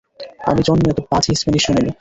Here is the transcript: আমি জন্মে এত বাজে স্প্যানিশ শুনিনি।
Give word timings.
আমি 0.45 0.61
জন্মে 0.67 0.89
এত 0.91 0.99
বাজে 1.09 1.31
স্প্যানিশ 1.39 1.61
শুনিনি। 1.65 1.89